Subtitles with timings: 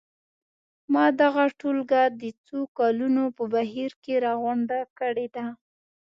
[0.93, 5.45] ما دغه ټولګه د څو کلونو په بهیر کې راغونډه کړې ده.